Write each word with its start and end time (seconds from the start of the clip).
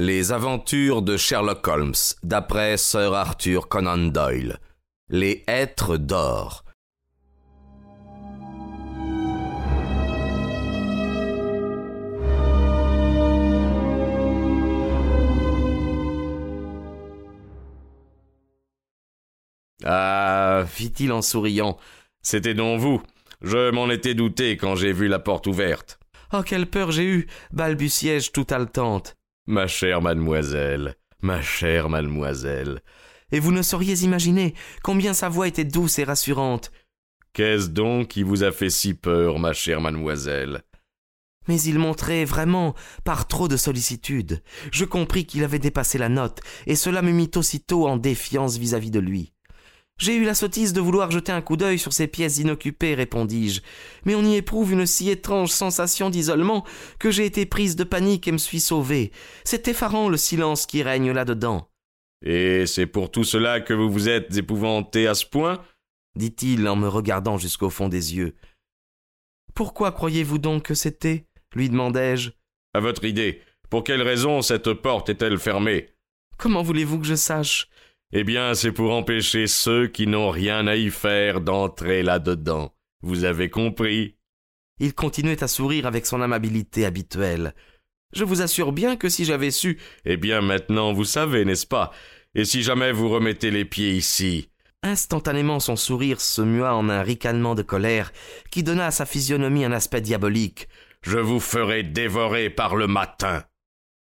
Les 0.00 0.32
aventures 0.32 1.02
de 1.02 1.16
Sherlock 1.16 1.68
Holmes, 1.68 1.94
d'après 2.24 2.76
Sir 2.76 3.14
Arthur 3.14 3.68
Conan 3.68 4.08
Doyle. 4.08 4.58
Les 5.08 5.44
êtres 5.46 5.96
d'or. 5.98 6.64
Ah, 19.84 20.64
fit-il 20.66 21.12
en 21.12 21.22
souriant, 21.22 21.78
c'était 22.20 22.54
donc 22.54 22.80
vous. 22.80 23.00
Je 23.42 23.70
m'en 23.70 23.88
étais 23.88 24.14
douté 24.14 24.56
quand 24.56 24.74
j'ai 24.74 24.92
vu 24.92 25.06
la 25.06 25.20
porte 25.20 25.46
ouverte. 25.46 26.00
Oh, 26.32 26.42
quelle 26.44 26.66
peur 26.66 26.90
j'ai 26.90 27.04
eue 27.04 27.28
balbutiai-je 27.52 28.32
tout 28.32 28.46
haletante. 28.50 29.14
Ma 29.46 29.66
chère 29.66 30.00
mademoiselle, 30.00 30.96
ma 31.20 31.42
chère 31.42 31.90
mademoiselle. 31.90 32.80
Et 33.30 33.40
vous 33.40 33.52
ne 33.52 33.60
sauriez 33.60 34.02
imaginer 34.02 34.54
combien 34.82 35.12
sa 35.12 35.28
voix 35.28 35.46
était 35.46 35.66
douce 35.66 35.98
et 35.98 36.04
rassurante. 36.04 36.72
Qu'est-ce 37.34 37.68
donc 37.68 38.08
qui 38.08 38.22
vous 38.22 38.42
a 38.42 38.52
fait 38.52 38.70
si 38.70 38.94
peur, 38.94 39.38
ma 39.38 39.52
chère 39.52 39.82
mademoiselle? 39.82 40.62
Mais 41.46 41.60
il 41.60 41.78
montrait 41.78 42.24
vraiment 42.24 42.74
par 43.04 43.28
trop 43.28 43.46
de 43.46 43.58
sollicitude. 43.58 44.42
Je 44.72 44.86
compris 44.86 45.26
qu'il 45.26 45.44
avait 45.44 45.58
dépassé 45.58 45.98
la 45.98 46.08
note, 46.08 46.40
et 46.66 46.74
cela 46.74 47.02
me 47.02 47.12
mit 47.12 47.30
aussitôt 47.36 47.86
en 47.86 47.98
défiance 47.98 48.56
vis-à-vis 48.56 48.90
de 48.90 49.00
lui. 49.00 49.33
J'ai 49.98 50.16
eu 50.16 50.24
la 50.24 50.34
sottise 50.34 50.72
de 50.72 50.80
vouloir 50.80 51.10
jeter 51.10 51.30
un 51.30 51.40
coup 51.40 51.56
d'œil 51.56 51.78
sur 51.78 51.92
ces 51.92 52.08
pièces 52.08 52.38
inoccupées, 52.38 52.94
répondis-je, 52.94 53.60
mais 54.04 54.14
on 54.16 54.24
y 54.24 54.34
éprouve 54.34 54.72
une 54.72 54.86
si 54.86 55.08
étrange 55.08 55.50
sensation 55.50 56.10
d'isolement 56.10 56.64
que 56.98 57.10
j'ai 57.12 57.26
été 57.26 57.46
prise 57.46 57.76
de 57.76 57.84
panique 57.84 58.26
et 58.26 58.32
me 58.32 58.38
suis 58.38 58.60
sauvée. 58.60 59.12
C'est 59.44 59.68
effarant 59.68 60.08
le 60.08 60.16
silence 60.16 60.66
qui 60.66 60.82
règne 60.82 61.12
là-dedans. 61.12 61.68
Et 62.26 62.66
c'est 62.66 62.86
pour 62.86 63.10
tout 63.10 63.24
cela 63.24 63.60
que 63.60 63.72
vous 63.72 63.90
vous 63.90 64.08
êtes 64.08 64.36
épouvanté 64.36 65.06
à 65.06 65.14
ce 65.14 65.26
point? 65.26 65.62
dit-il 66.16 66.66
en 66.68 66.76
me 66.76 66.88
regardant 66.88 67.38
jusqu'au 67.38 67.70
fond 67.70 67.88
des 67.88 68.14
yeux. 68.14 68.34
Pourquoi 69.54 69.92
croyez-vous 69.92 70.38
donc 70.38 70.64
que 70.64 70.74
c'était? 70.74 71.26
lui 71.54 71.68
demandai-je. 71.68 72.30
À 72.72 72.80
votre 72.80 73.04
idée, 73.04 73.40
pour 73.70 73.84
quelle 73.84 74.02
raison 74.02 74.42
cette 74.42 74.72
porte 74.72 75.08
est-elle 75.08 75.38
fermée? 75.38 75.90
Comment 76.36 76.62
voulez-vous 76.62 76.98
que 76.98 77.06
je 77.06 77.14
sache? 77.14 77.68
Eh 78.12 78.24
bien, 78.24 78.54
c'est 78.54 78.72
pour 78.72 78.92
empêcher 78.92 79.46
ceux 79.46 79.88
qui 79.88 80.06
n'ont 80.06 80.30
rien 80.30 80.66
à 80.66 80.76
y 80.76 80.90
faire 80.90 81.40
d'entrer 81.40 82.02
là-dedans. 82.02 82.72
Vous 83.02 83.24
avez 83.24 83.50
compris? 83.50 84.16
Il 84.78 84.94
continuait 84.94 85.42
à 85.42 85.48
sourire 85.48 85.86
avec 85.86 86.06
son 86.06 86.20
amabilité 86.20 86.84
habituelle. 86.84 87.54
Je 88.12 88.24
vous 88.24 88.42
assure 88.42 88.72
bien 88.72 88.96
que 88.96 89.08
si 89.08 89.24
j'avais 89.24 89.50
su. 89.50 89.78
Eh 90.04 90.16
bien, 90.16 90.40
maintenant 90.40 90.92
vous 90.92 91.04
savez, 91.04 91.44
n'est-ce 91.44 91.66
pas? 91.66 91.92
Et 92.34 92.44
si 92.44 92.62
jamais 92.62 92.92
vous 92.92 93.08
remettez 93.08 93.50
les 93.50 93.64
pieds 93.64 93.92
ici? 93.92 94.48
Instantanément 94.82 95.60
son 95.60 95.76
sourire 95.76 96.20
se 96.20 96.42
mua 96.42 96.74
en 96.74 96.88
un 96.88 97.02
ricanement 97.02 97.54
de 97.54 97.62
colère 97.62 98.12
qui 98.50 98.62
donna 98.62 98.86
à 98.86 98.90
sa 98.90 99.06
physionomie 99.06 99.64
un 99.64 99.72
aspect 99.72 100.00
diabolique. 100.00 100.68
Je 101.02 101.18
vous 101.18 101.40
ferai 101.40 101.82
dévorer 101.82 102.50
par 102.50 102.76
le 102.76 102.86
matin. 102.86 103.44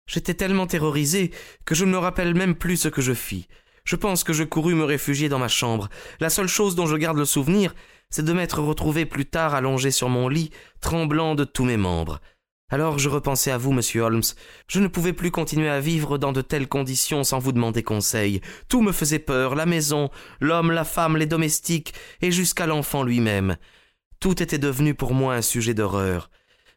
J'étais 0.06 0.34
tellement 0.34 0.66
terrorisé 0.66 1.30
que 1.64 1.74
je 1.74 1.84
ne 1.84 1.92
me 1.92 1.98
rappelle 1.98 2.34
même 2.34 2.54
plus 2.54 2.76
ce 2.76 2.88
que 2.88 3.02
je 3.02 3.12
fis. 3.12 3.48
Je 3.84 3.96
pense 3.96 4.24
que 4.24 4.32
je 4.32 4.44
courus 4.44 4.74
me 4.74 4.84
réfugier 4.84 5.28
dans 5.28 5.38
ma 5.38 5.48
chambre. 5.48 5.88
La 6.20 6.30
seule 6.30 6.48
chose 6.48 6.74
dont 6.74 6.86
je 6.86 6.96
garde 6.96 7.18
le 7.18 7.24
souvenir, 7.24 7.74
c'est 8.10 8.24
de 8.24 8.32
m'être 8.32 8.60
retrouvé 8.60 9.06
plus 9.06 9.26
tard 9.26 9.54
allongé 9.54 9.90
sur 9.90 10.08
mon 10.08 10.28
lit, 10.28 10.50
tremblant 10.80 11.34
de 11.34 11.44
tous 11.44 11.64
mes 11.64 11.76
membres. 11.76 12.20
Alors 12.70 12.98
je 12.98 13.08
repensai 13.08 13.50
à 13.50 13.58
vous, 13.58 13.72
monsieur 13.72 14.02
Holmes. 14.02 14.22
Je 14.66 14.80
ne 14.80 14.86
pouvais 14.88 15.12
plus 15.12 15.30
continuer 15.30 15.68
à 15.68 15.80
vivre 15.80 16.16
dans 16.16 16.32
de 16.32 16.40
telles 16.40 16.68
conditions 16.68 17.22
sans 17.24 17.38
vous 17.38 17.52
demander 17.52 17.82
conseil. 17.82 18.40
Tout 18.68 18.80
me 18.80 18.92
faisait 18.92 19.18
peur, 19.18 19.54
la 19.54 19.66
maison, 19.66 20.10
l'homme, 20.40 20.70
la 20.70 20.84
femme, 20.84 21.16
les 21.16 21.26
domestiques, 21.26 21.92
et 22.22 22.30
jusqu'à 22.30 22.66
l'enfant 22.66 23.02
lui-même. 23.02 23.56
Tout 24.20 24.42
était 24.42 24.58
devenu 24.58 24.94
pour 24.94 25.12
moi 25.12 25.34
un 25.34 25.42
sujet 25.42 25.74
d'horreur 25.74 26.30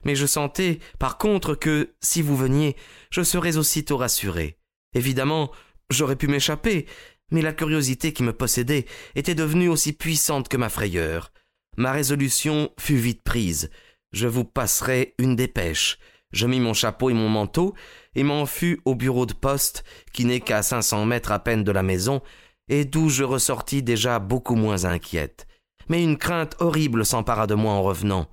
mais 0.06 0.16
je 0.16 0.28
sentais, 0.28 0.80
par 1.00 1.18
contre, 1.18 1.56
que, 1.56 1.96
si 2.00 2.22
vous 2.22 2.38
veniez, 2.38 2.78
je 3.10 3.24
serais 3.24 3.58
aussitôt 3.58 3.98
rassuré. 3.98 4.58
Évidemment, 4.94 5.52
j'aurais 5.90 6.16
pu 6.16 6.28
m'échapper, 6.28 6.86
mais 7.32 7.42
la 7.42 7.54
curiosité 7.54 8.14
qui 8.14 8.24
me 8.24 8.34
possédait 8.34 8.86
était 9.16 9.36
devenue 9.36 9.70
aussi 9.70 9.94
puissante 9.94 10.48
que 10.48 10.58
ma 10.58 10.70
frayeur. 10.70 11.32
Ma 11.78 11.92
résolution 11.92 12.72
fut 12.80 12.96
vite 12.96 13.24
prise. 13.24 13.70
Je 14.12 14.28
vous 14.28 14.46
passerai 14.46 15.14
une 15.18 15.36
dépêche. 15.36 15.98
Je 16.32 16.48
mis 16.48 16.60
mon 16.60 16.74
chapeau 16.74 17.10
et 17.10 17.14
mon 17.14 17.30
manteau, 17.30 17.74
et 18.16 18.24
m'en 18.24 18.46
fus 18.46 18.80
au 18.86 18.96
bureau 18.96 19.26
de 19.26 19.34
poste, 19.34 19.84
qui 20.14 20.26
n'est 20.26 20.40
qu'à 20.40 20.64
cinq 20.64 20.82
cents 20.82 21.06
mètres 21.06 21.32
à 21.32 21.40
peine 21.40 21.64
de 21.64 21.72
la 21.72 21.84
maison, 21.84 22.22
et 22.70 22.86
d'où 22.86 23.10
je 23.10 23.24
ressortis 23.24 23.84
déjà 23.84 24.20
beaucoup 24.20 24.56
moins 24.56 24.86
inquiète. 24.86 25.48
Mais 25.88 26.04
une 26.04 26.18
crainte 26.18 26.56
horrible 26.60 27.06
s'empara 27.06 27.48
de 27.48 27.56
moi 27.56 27.74
en 27.74 27.84
revenant. 27.84 28.28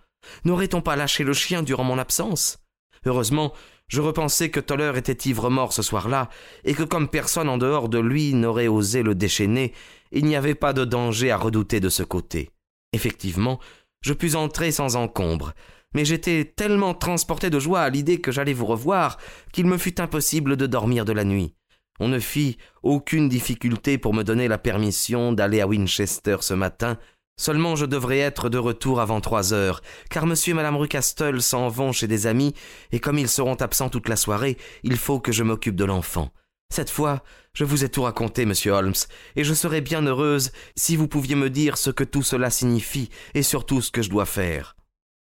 N'aurait-on 0.45 0.81
pas 0.81 0.97
lâché 0.97 1.25
le 1.25 1.33
chien 1.33 1.63
durant 1.63 1.85
mon 1.85 1.99
absence? 1.99 2.59
Heureusement, 3.05 3.53
je 3.93 4.01
repensai 4.01 4.51
que 4.51 4.59
Toller 4.59 4.93
était 4.97 5.29
ivre-mort 5.29 5.75
ce 5.75 5.83
soir-là, 5.83 6.31
et 6.65 6.73
que 6.73 6.83
comme 6.83 7.09
personne 7.09 7.51
en 7.51 7.59
dehors 7.59 7.91
de 7.91 7.99
lui 7.99 8.33
n'aurait 8.33 8.67
osé 8.67 9.03
le 9.03 9.15
déchaîner, 9.15 9.75
il 10.13 10.25
n'y 10.25 10.35
avait 10.35 10.55
pas 10.55 10.73
de 10.73 10.87
danger 10.87 11.31
à 11.31 11.37
redouter 11.37 11.79
de 11.79 11.91
ce 11.91 12.03
côté. 12.03 12.49
Effectivement, 12.95 13.61
je 14.01 14.15
pus 14.15 14.35
entrer 14.35 14.73
sans 14.73 14.97
encombre, 14.97 15.53
mais 15.95 16.07
j'étais 16.07 16.47
tellement 16.57 16.95
transporté 16.95 17.51
de 17.51 17.61
joie 17.61 17.83
à 17.83 17.91
l'idée 17.91 18.19
que 18.19 18.33
j'allais 18.33 18.55
vous 18.55 18.65
revoir 18.65 19.19
qu'il 19.53 19.67
me 19.67 19.77
fut 19.77 20.01
impossible 20.01 20.57
de 20.57 20.67
dormir 20.67 21.05
de 21.05 21.13
la 21.13 21.25
nuit. 21.25 21.55
On 22.01 22.09
ne 22.09 22.19
fit 22.19 22.57
aucune 22.83 23.29
difficulté 23.29 23.99
pour 23.99 24.15
me 24.15 24.25
donner 24.25 24.49
la 24.49 24.57
permission 24.57 25.35
d'aller 25.35 25.61
à 25.61 25.67
Winchester 25.67 26.39
ce 26.41 26.55
matin, 26.55 26.97
Seulement 27.43 27.75
je 27.75 27.87
devrais 27.87 28.21
être 28.21 28.51
de 28.51 28.59
retour 28.59 29.01
avant 29.01 29.21
trois 29.21 29.53
heures, 29.53 29.81
car 30.11 30.27
monsieur 30.27 30.53
et 30.53 30.55
madame 30.55 30.77
Rucastle 30.77 31.43
s'en 31.43 31.69
vont 31.69 31.91
chez 31.91 32.07
des 32.07 32.29
amis, 32.29 32.55
et 32.93 33.01
comme 33.01 33.19
ils 33.19 33.29
seront 33.29 33.57
absents 33.57 33.89
toute 33.89 34.09
la 34.09 34.15
soirée, 34.15 34.57
il 34.85 34.97
faut 34.97 35.19
que 35.19 35.33
je 35.33 35.43
m'occupe 35.43 35.75
de 35.75 35.85
l'enfant. 35.85 36.31
Cette 36.73 36.89
fois, 36.89 37.25
je 37.53 37.65
vous 37.65 37.83
ai 37.83 37.89
tout 37.89 38.03
raconté, 38.03 38.47
monsieur 38.47 38.71
Holmes, 38.71 38.95
et 39.35 39.43
je 39.43 39.55
serais 39.55 39.81
bien 39.81 40.07
heureuse 40.07 40.53
si 40.77 40.95
vous 40.95 41.09
pouviez 41.09 41.35
me 41.35 41.51
dire 41.51 41.79
ce 41.79 41.91
que 41.91 42.05
tout 42.05 42.23
cela 42.23 42.49
signifie, 42.49 43.11
et 43.35 43.43
surtout 43.43 43.83
ce 43.83 43.91
que 43.91 44.03
je 44.03 44.11
dois 44.11 44.25
faire. 44.25 44.77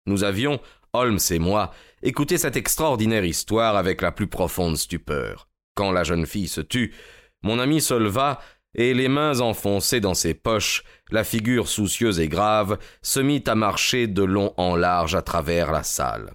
Nous 0.07 0.23
avions, 0.23 0.59
Holmes 0.93 1.19
et 1.29 1.37
moi, 1.37 1.71
écouté 2.01 2.39
cette 2.39 2.55
extraordinaire 2.55 3.25
histoire 3.25 3.75
avec 3.75 4.01
la 4.01 4.11
plus 4.11 4.25
profonde 4.25 4.77
stupeur. 4.77 5.49
Quand 5.75 5.91
la 5.91 6.03
jeune 6.03 6.25
fille 6.25 6.47
se 6.47 6.61
tut, 6.61 6.95
mon 7.43 7.59
ami 7.59 7.79
se 7.79 7.93
leva 7.93 8.39
et 8.77 8.93
les 8.93 9.07
mains 9.09 9.41
enfoncées 9.41 9.99
dans 9.99 10.13
ses 10.13 10.33
poches, 10.33 10.83
la 11.11 11.23
figure 11.23 11.67
soucieuse 11.67 12.19
et 12.19 12.29
grave, 12.29 12.77
se 13.01 13.19
mit 13.19 13.43
à 13.47 13.55
marcher 13.55 14.07
de 14.07 14.23
long 14.23 14.53
en 14.57 14.75
large 14.75 15.15
à 15.15 15.21
travers 15.21 15.71
la 15.71 15.83
salle. 15.83 16.33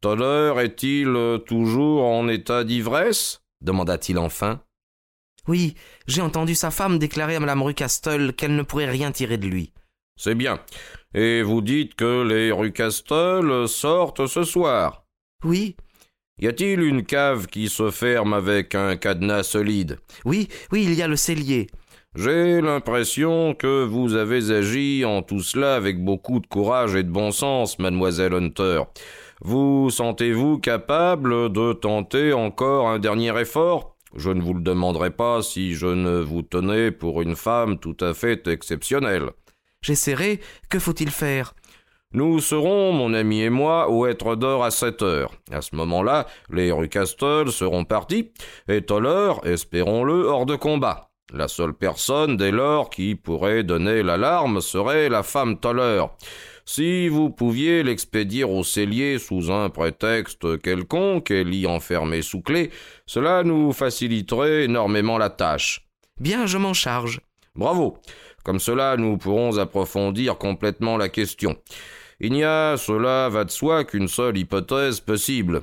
Toller 0.00 0.54
est-il 0.64 1.16
toujours 1.46 2.04
en 2.04 2.28
état 2.28 2.64
d'ivresse? 2.64 3.40
demanda-t-il 3.60 4.18
enfin. 4.18 4.60
Oui, 5.48 5.74
j'ai 6.06 6.20
entendu 6.20 6.54
sa 6.54 6.70
femme 6.70 6.98
déclarer 6.98 7.36
à 7.36 7.40
Madame 7.40 7.62
Rucastle 7.62 8.32
qu'elle 8.32 8.56
ne 8.56 8.62
pourrait 8.62 8.90
rien 8.90 9.12
tirer 9.12 9.38
de 9.38 9.46
lui. 9.46 9.72
C'est 10.16 10.34
bien. 10.34 10.60
Et 11.14 11.42
vous 11.42 11.62
dites 11.62 11.94
que 11.94 12.22
les 12.22 12.52
Rucastle 12.52 13.68
sortent 13.68 14.26
ce 14.26 14.44
soir 14.44 15.04
Oui, 15.44 15.76
y 16.38 16.46
a-t-il 16.46 16.82
une 16.82 17.04
cave 17.04 17.46
qui 17.46 17.68
se 17.68 17.90
ferme 17.90 18.32
avec 18.32 18.74
un 18.74 18.96
cadenas 18.96 19.44
solide? 19.44 19.98
Oui, 20.24 20.48
oui, 20.72 20.84
il 20.84 20.94
y 20.94 21.02
a 21.02 21.08
le 21.08 21.16
cellier. 21.16 21.68
J'ai 22.14 22.60
l'impression 22.60 23.54
que 23.54 23.84
vous 23.84 24.14
avez 24.14 24.50
agi 24.50 25.04
en 25.04 25.22
tout 25.22 25.40
cela 25.40 25.76
avec 25.76 26.02
beaucoup 26.04 26.40
de 26.40 26.46
courage 26.46 26.94
et 26.94 27.02
de 27.02 27.10
bon 27.10 27.30
sens, 27.30 27.78
mademoiselle 27.78 28.34
Hunter. 28.34 28.82
Vous 29.40 29.88
sentez-vous 29.90 30.58
capable 30.58 31.50
de 31.50 31.72
tenter 31.72 32.32
encore 32.32 32.88
un 32.88 32.98
dernier 32.98 33.38
effort? 33.40 33.96
Je 34.14 34.30
ne 34.30 34.42
vous 34.42 34.52
le 34.52 34.60
demanderai 34.60 35.10
pas 35.10 35.40
si 35.40 35.74
je 35.74 35.86
ne 35.86 36.20
vous 36.20 36.42
tenais 36.42 36.90
pour 36.90 37.22
une 37.22 37.34
femme 37.34 37.78
tout 37.78 37.96
à 38.00 38.12
fait 38.12 38.46
exceptionnelle. 38.46 39.30
J'essaierai. 39.80 40.38
Que 40.68 40.78
faut-il 40.78 41.10
faire? 41.10 41.54
Nous 42.14 42.40
serons, 42.40 42.92
mon 42.92 43.14
ami 43.14 43.40
et 43.42 43.50
moi, 43.50 43.88
au 43.88 44.06
être 44.06 44.36
d'or 44.36 44.64
à 44.64 44.70
sept 44.70 45.02
heures. 45.02 45.32
À 45.50 45.62
ce 45.62 45.74
moment-là, 45.76 46.26
les 46.50 46.70
Rucastle 46.70 47.50
seront 47.50 47.84
partis, 47.84 48.32
et 48.68 48.82
Toller, 48.82 49.32
espérons-le, 49.44 50.26
hors 50.26 50.44
de 50.44 50.56
combat. 50.56 51.10
La 51.32 51.48
seule 51.48 51.72
personne, 51.72 52.36
dès 52.36 52.50
lors, 52.50 52.90
qui 52.90 53.14
pourrait 53.14 53.64
donner 53.64 54.02
l'alarme 54.02 54.60
serait 54.60 55.08
la 55.08 55.22
femme 55.22 55.58
Toller. 55.58 56.04
Si 56.66 57.08
vous 57.08 57.30
pouviez 57.30 57.82
l'expédier 57.82 58.44
au 58.44 58.62
cellier 58.62 59.18
sous 59.18 59.50
un 59.50 59.70
prétexte 59.70 60.60
quelconque 60.60 61.30
et 61.30 61.44
l'y 61.44 61.66
enfermer 61.66 62.22
sous 62.22 62.42
clé, 62.42 62.70
cela 63.06 63.42
nous 63.42 63.72
faciliterait 63.72 64.64
énormément 64.64 65.18
la 65.18 65.30
tâche. 65.30 65.88
Bien, 66.20 66.46
je 66.46 66.58
m'en 66.58 66.74
charge. 66.74 67.20
Bravo. 67.54 67.98
Comme 68.44 68.60
cela, 68.60 68.96
nous 68.96 69.16
pourrons 69.16 69.58
approfondir 69.58 70.36
complètement 70.36 70.96
la 70.96 71.08
question. 71.08 71.56
Il 72.24 72.32
n'y 72.32 72.44
a, 72.44 72.76
cela 72.76 73.28
va 73.28 73.42
de 73.42 73.50
soi, 73.50 73.82
qu'une 73.82 74.06
seule 74.06 74.38
hypothèse 74.38 75.00
possible. 75.00 75.62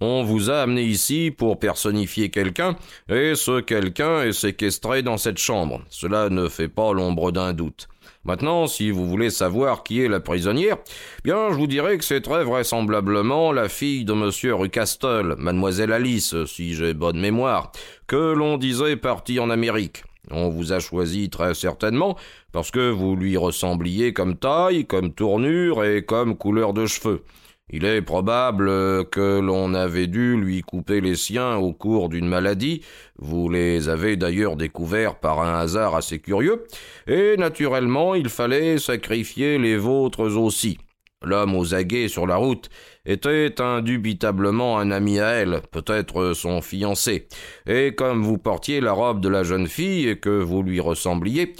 On 0.00 0.24
vous 0.24 0.50
a 0.50 0.62
amené 0.62 0.82
ici 0.82 1.30
pour 1.30 1.60
personnifier 1.60 2.28
quelqu'un, 2.28 2.74
et 3.08 3.36
ce 3.36 3.60
quelqu'un 3.60 4.24
est 4.24 4.32
séquestré 4.32 5.04
dans 5.04 5.16
cette 5.16 5.38
chambre. 5.38 5.80
Cela 5.90 6.28
ne 6.28 6.48
fait 6.48 6.66
pas 6.66 6.92
l'ombre 6.92 7.30
d'un 7.30 7.52
doute. 7.52 7.86
Maintenant, 8.24 8.66
si 8.66 8.90
vous 8.90 9.08
voulez 9.08 9.30
savoir 9.30 9.84
qui 9.84 10.00
est 10.00 10.08
la 10.08 10.18
prisonnière, 10.18 10.78
bien, 11.22 11.50
je 11.50 11.54
vous 11.54 11.68
dirai 11.68 11.98
que 11.98 12.04
c'est 12.04 12.20
très 12.20 12.42
vraisemblablement 12.42 13.52
la 13.52 13.68
fille 13.68 14.04
de 14.04 14.12
monsieur 14.12 14.56
Rucastle, 14.56 15.36
mademoiselle 15.38 15.92
Alice, 15.92 16.34
si 16.46 16.74
j'ai 16.74 16.94
bonne 16.94 17.20
mémoire, 17.20 17.70
que 18.08 18.32
l'on 18.32 18.58
disait 18.58 18.96
partie 18.96 19.38
en 19.38 19.50
Amérique. 19.50 20.02
On 20.30 20.48
vous 20.48 20.72
a 20.72 20.78
choisi 20.78 21.30
très 21.30 21.54
certainement 21.54 22.16
parce 22.52 22.70
que 22.70 22.90
vous 22.90 23.16
lui 23.16 23.36
ressembliez 23.36 24.12
comme 24.12 24.36
taille, 24.36 24.86
comme 24.86 25.12
tournure 25.12 25.84
et 25.84 26.04
comme 26.04 26.36
couleur 26.36 26.72
de 26.72 26.86
cheveux. 26.86 27.24
Il 27.70 27.84
est 27.86 28.02
probable 28.02 28.68
que 29.08 29.40
l'on 29.40 29.72
avait 29.72 30.06
dû 30.06 30.36
lui 30.36 30.60
couper 30.60 31.00
les 31.00 31.16
siens 31.16 31.56
au 31.56 31.72
cours 31.72 32.08
d'une 32.08 32.28
maladie, 32.28 32.82
vous 33.18 33.48
les 33.48 33.88
avez 33.88 34.16
d'ailleurs 34.16 34.56
découverts 34.56 35.14
par 35.14 35.40
un 35.40 35.58
hasard 35.58 35.94
assez 35.94 36.18
curieux, 36.18 36.64
et 37.06 37.36
naturellement 37.38 38.14
il 38.14 38.28
fallait 38.28 38.78
sacrifier 38.78 39.58
les 39.58 39.78
vôtres 39.78 40.30
aussi. 40.36 40.78
L'homme 41.24 41.54
aux 41.54 41.74
aguets 41.74 42.08
sur 42.08 42.26
la 42.26 42.36
route 42.36 42.68
était 43.04 43.60
indubitablement 43.60 44.78
un 44.78 44.90
ami 44.90 45.20
à 45.20 45.28
elle, 45.30 45.60
peut-être 45.70 46.34
son 46.34 46.60
fiancé, 46.60 47.28
et 47.66 47.94
comme 47.94 48.22
vous 48.22 48.38
portiez 48.38 48.80
la 48.80 48.92
robe 48.92 49.20
de 49.20 49.28
la 49.28 49.42
jeune 49.42 49.66
fille 49.66 50.08
et 50.08 50.18
que 50.18 50.30
vous 50.30 50.62
lui 50.62 50.80
ressembliez, 50.80 51.54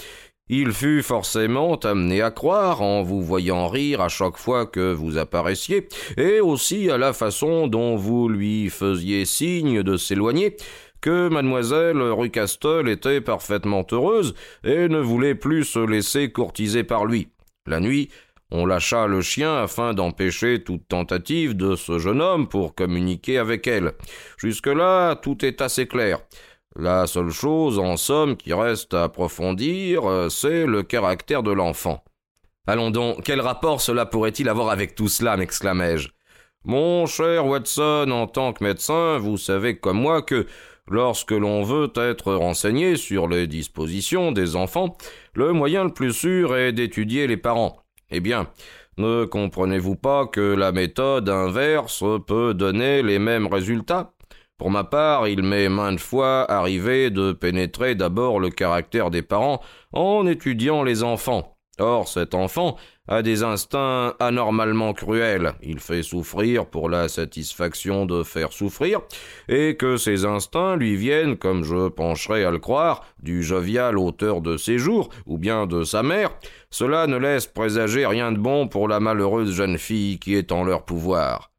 il 0.49 0.73
fut 0.73 1.03
forcément 1.03 1.77
amené 1.77 2.21
à 2.21 2.31
croire, 2.31 2.83
en 2.83 3.03
vous 3.03 3.23
voyant 3.23 3.69
rire 3.69 4.01
à 4.01 4.09
chaque 4.09 4.37
fois 4.37 4.67
que 4.67 4.93
vous 4.93 5.17
apparaissiez, 5.17 5.89
et 6.17 6.41
aussi 6.41 6.91
à 6.91 6.99
la 6.99 7.13
façon 7.13 7.69
dont 7.69 7.97
vous 7.97 8.29
lui 8.29 8.69
faisiez 8.69 9.25
signe 9.25 9.83
de 9.83 9.97
s'éloigner, 9.97 10.57
que 11.01 11.29
mademoiselle 11.29 12.01
Rucastle 12.03 12.89
était 12.89 13.21
parfaitement 13.21 13.87
heureuse 13.91 14.35
et 14.63 14.89
ne 14.89 15.01
voulait 15.01 15.35
plus 15.35 15.65
se 15.65 15.79
laisser 15.79 16.31
courtiser 16.31 16.85
par 16.85 17.07
lui. 17.07 17.29
La 17.67 17.81
nuit, 17.81 18.11
on 18.55 18.67
lâcha 18.67 19.07
le 19.07 19.23
chien 19.23 19.57
afin 19.57 19.95
d'empêcher 19.95 20.63
toute 20.63 20.87
tentative 20.87 21.57
de 21.57 21.75
ce 21.75 21.99
jeune 21.99 22.21
homme 22.21 22.49
pour 22.49 22.75
communiquer 22.75 23.39
avec 23.39 23.67
elle. 23.67 23.93
Jusque-là, 24.37 25.17
tout 25.17 25.43
est 25.45 25.63
assez 25.63 25.89
clair. 25.89 26.19
La 26.77 27.07
seule 27.07 27.31
chose, 27.31 27.79
en 27.79 27.97
somme, 27.97 28.37
qui 28.37 28.53
reste 28.53 28.93
à 28.93 29.05
approfondir, 29.05 30.09
euh, 30.09 30.29
c'est 30.29 30.67
le 30.67 30.83
caractère 30.83 31.43
de 31.43 31.51
l'enfant. 31.51 32.05
Allons 32.67 32.91
donc, 32.91 33.23
quel 33.25 33.41
rapport 33.41 33.81
cela 33.81 34.05
pourrait-il 34.05 34.49
avoir 34.51 34.69
avec 34.69 34.95
tout 34.95 35.09
cela 35.09 35.37
m'exclamai-je. 35.39 36.11
Mon 36.65 37.07
cher 37.07 37.47
Watson, 37.47 38.11
en 38.11 38.27
tant 38.27 38.53
que 38.53 38.63
médecin, 38.63 39.19
vous 39.19 39.39
savez 39.39 39.79
comme 39.79 40.01
moi 40.01 40.21
que 40.23 40.47
lorsque 40.87 41.33
l'on 41.33 41.63
veut 41.63 41.91
être 41.97 42.35
renseigné 42.35 42.97
sur 42.97 43.29
les 43.29 43.47
dispositions 43.47 44.31
des 44.31 44.57
enfants, 44.57 44.97
le 45.35 45.53
moyen 45.53 45.85
le 45.85 45.93
plus 45.93 46.13
sûr 46.13 46.55
est 46.55 46.73
d'étudier 46.73 47.27
les 47.27 47.39
parents. 47.39 47.82
Eh 48.15 48.21
bien, 48.21 48.47
ne 48.99 49.25
comprenez-vous 49.25 49.97
pas 49.97 50.27
que 50.27 50.55
la 50.55 50.71
méthode 50.71 51.31
inverse 51.31 52.05
peut 52.27 52.53
donner 52.53 53.03
les 53.03 53.19
mêmes 53.19 53.47
résultats? 53.47 54.13
Pour 54.59 54.71
ma 54.71 54.85
part, 54.85 55.29
il 55.29 55.43
m'est 55.43 55.71
maintes 55.71 55.99
fois 55.99 56.49
arrivé 56.51 57.09
de 57.09 57.33
pénétrer 57.33 57.95
d'abord 57.95 58.39
le 58.39 58.51
caractère 58.51 59.11
des 59.11 59.23
parents 59.23 59.63
en 59.93 60.27
étudiant 60.27 60.83
les 60.83 61.03
enfants. 61.03 61.52
Or, 61.79 62.07
cet 62.07 62.35
enfant 62.35 62.77
a 63.09 63.23
des 63.23 63.43
instincts 63.43 64.15
anormalement 64.21 64.93
cruels. 64.93 65.55
Il 65.63 65.81
fait 65.81 66.03
souffrir 66.03 66.67
pour 66.67 66.89
la 66.89 67.09
satisfaction 67.09 68.05
de 68.05 68.23
faire 68.23 68.53
souffrir, 68.53 69.01
et 69.49 69.77
que 69.77 69.97
ces 69.97 70.25
instincts 70.25 70.77
lui 70.77 70.97
viennent, 70.97 71.37
comme 71.37 71.65
je 71.65 71.89
pencherai 71.89 72.45
à 72.45 72.51
le 72.51 72.59
croire, 72.59 73.07
du 73.23 73.43
jovial 73.43 73.99
auteur 73.99 74.43
de 74.43 74.57
ses 74.57 74.79
jours, 74.79 75.09
ou 75.27 75.39
bien 75.39 75.67
de 75.67 75.83
sa 75.83 76.03
mère, 76.03 76.31
cela 76.71 77.07
ne 77.07 77.17
laisse 77.17 77.47
présager 77.47 78.07
rien 78.07 78.33
de 78.33 78.39
bon 78.39 78.69
pour 78.69 78.87
la 78.87 79.01
malheureuse 79.01 79.53
jeune 79.53 79.79
fille 79.79 80.19
qui 80.19 80.35
est 80.35 80.53
en 80.53 80.65
leur 80.65 80.85
pouvoir. 80.85 81.52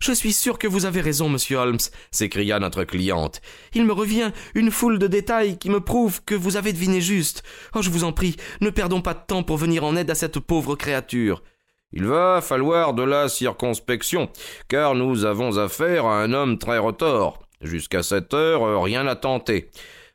Je 0.00 0.12
suis 0.12 0.32
sûr 0.32 0.58
que 0.58 0.68
vous 0.68 0.86
avez 0.86 1.00
raison, 1.00 1.28
monsieur 1.28 1.56
Holmes, 1.56 1.78
s'écria 2.12 2.60
notre 2.60 2.84
cliente. 2.84 3.40
Il 3.74 3.84
me 3.84 3.92
revient 3.92 4.30
une 4.54 4.70
foule 4.70 5.00
de 5.00 5.08
détails 5.08 5.58
qui 5.58 5.70
me 5.70 5.80
prouvent 5.80 6.22
que 6.24 6.36
vous 6.36 6.56
avez 6.56 6.72
deviné 6.72 7.00
juste. 7.00 7.42
Oh, 7.74 7.82
je 7.82 7.90
vous 7.90 8.04
en 8.04 8.12
prie, 8.12 8.36
ne 8.60 8.70
perdons 8.70 9.02
pas 9.02 9.14
de 9.14 9.24
temps 9.26 9.42
pour 9.42 9.56
venir 9.56 9.82
en 9.84 9.96
aide 9.96 10.10
à 10.10 10.14
cette 10.14 10.38
pauvre 10.38 10.76
créature. 10.76 11.42
Il 11.92 12.04
va 12.04 12.40
falloir 12.40 12.94
de 12.94 13.02
la 13.02 13.28
circonspection, 13.28 14.30
car 14.68 14.94
nous 14.94 15.24
avons 15.24 15.58
affaire 15.58 16.06
à 16.06 16.22
un 16.22 16.32
homme 16.32 16.58
très 16.58 16.78
retors. 16.78 17.40
Jusqu'à 17.60 18.04
cette 18.04 18.32
heure, 18.34 18.80
rien 18.82 19.02
n'a 19.02 19.16
tenté. 19.16 19.68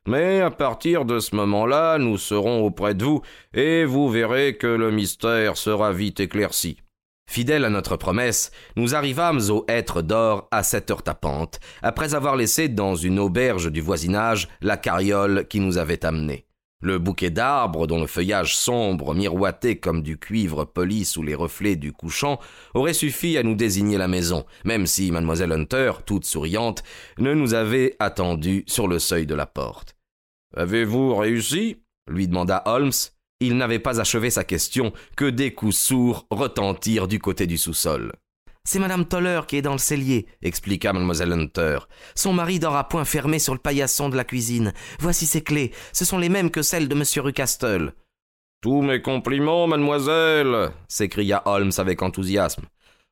Mais 0.07 0.39
à 0.39 0.49
partir 0.49 1.03
de 1.03 1.19
ce 1.19 1.35
moment-là, 1.35 1.97
nous 1.97 2.17
serons 2.17 2.63
auprès 2.63 2.93
de 2.93 3.03
vous, 3.03 3.21
et 3.53 3.83
vous 3.83 4.09
verrez 4.09 4.55
que 4.55 4.67
le 4.67 4.91
mystère 4.91 5.57
sera 5.57 5.91
vite 5.91 6.21
éclairci. 6.21 6.82
Fidèles 7.29 7.65
à 7.65 7.69
notre 7.69 7.97
promesse, 7.97 8.51
nous 8.75 8.95
arrivâmes 8.95 9.39
au 9.49 9.65
hêtre 9.67 10.01
d'or 10.01 10.47
à 10.51 10.61
sept 10.63 10.91
heures 10.91 11.03
tapantes, 11.03 11.59
après 11.81 12.13
avoir 12.15 12.35
laissé 12.35 12.69
dans 12.69 12.95
une 12.95 13.19
auberge 13.19 13.71
du 13.71 13.81
voisinage 13.81 14.47
la 14.61 14.77
carriole 14.77 15.47
qui 15.47 15.59
nous 15.59 15.77
avait 15.77 16.05
amenés. 16.05 16.45
Le 16.83 16.99
bouquet 16.99 17.29
d'arbres 17.29 17.87
dont 17.87 18.01
le 18.01 18.07
feuillage 18.07 18.57
sombre 18.57 19.15
miroitait 19.15 19.77
comme 19.77 20.03
du 20.03 20.17
cuivre 20.17 20.65
poli 20.65 21.05
sous 21.05 21.23
les 21.23 21.33
reflets 21.33 21.77
du 21.77 21.93
couchant 21.93 22.39
aurait 22.73 22.93
suffi 22.93 23.37
à 23.37 23.43
nous 23.43 23.55
désigner 23.55 23.97
la 23.97 24.09
maison, 24.09 24.45
même 24.65 24.85
si 24.85 25.09
mademoiselle 25.09 25.53
Hunter, 25.53 25.93
toute 26.05 26.25
souriante, 26.25 26.83
ne 27.19 27.33
nous 27.33 27.53
avait 27.53 27.95
attendus 27.99 28.65
sur 28.67 28.89
le 28.89 28.99
seuil 28.99 29.25
de 29.25 29.33
la 29.33 29.45
porte. 29.45 29.95
Avez-vous 30.57 31.15
réussi? 31.15 31.77
lui 32.07 32.27
demanda 32.27 32.61
Holmes, 32.65 32.91
il 33.45 33.57
n'avait 33.57 33.79
pas 33.79 33.99
achevé 33.99 34.29
sa 34.29 34.43
question 34.43 34.93
que 35.15 35.25
des 35.25 35.53
coups 35.53 35.75
sourds 35.75 36.25
retentirent 36.29 37.07
du 37.07 37.19
côté 37.19 37.47
du 37.47 37.57
sous-sol. 37.57 38.13
C'est 38.65 38.79
madame 38.79 39.05
Toller 39.05 39.41
qui 39.45 39.57
est 39.57 39.61
dans 39.61 39.73
le 39.73 39.77
cellier, 39.77 40.25
expliqua 40.41 40.93
mademoiselle 40.93 41.33
Hunter. 41.33 41.79
Son 42.15 42.31
mari 42.31 42.59
dort 42.59 42.87
point 42.87 43.03
fermé 43.03 43.37
sur 43.37 43.53
le 43.53 43.59
paillasson 43.59 44.07
de 44.07 44.15
la 44.15 44.23
cuisine. 44.23 44.73
Voici 44.99 45.25
ses 45.25 45.41
clés. 45.41 45.71
Ce 45.91 46.05
sont 46.05 46.17
les 46.17 46.29
mêmes 46.29 46.49
que 46.49 46.61
celles 46.61 46.87
de 46.87 46.95
monsieur 46.95 47.21
Rucastle. 47.21 47.93
Tous 48.61 48.81
mes 48.81 49.01
compliments, 49.01 49.67
mademoiselle, 49.67 50.71
s'écria 50.87 51.41
Holmes 51.45 51.73
avec 51.77 52.01
enthousiasme. 52.01 52.63